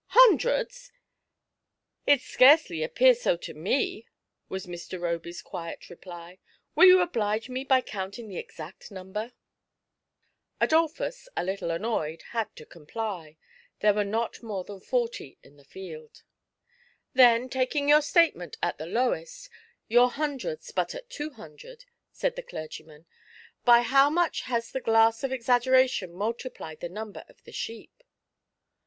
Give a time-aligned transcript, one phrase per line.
[0.23, 0.91] Hundreds!
[2.07, 4.07] it scarcely appears so to me,"
[4.49, 4.99] was Mr.
[4.99, 9.33] Roby's quiet reply;'* will you oblige me by counting the exact number?"
[10.59, 13.37] Adolphus, a little annoyed, had to comply;
[13.81, 16.23] there w^ere not more than fortv in the field."
[17.13, 19.49] Then, taking your statement at the lowest^
[19.87, 23.05] your hundreds but at two hundred," said the dei^gyman,"
[23.65, 28.03] by how much has the glass of exaggeration multiplied the number of the sheep